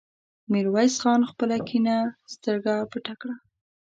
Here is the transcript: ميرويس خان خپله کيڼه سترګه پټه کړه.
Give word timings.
ميرويس 0.51 0.95
خان 1.03 1.21
خپله 1.31 1.55
کيڼه 1.67 1.97
سترګه 2.33 2.75
پټه 2.91 3.13
کړه. 3.21 3.35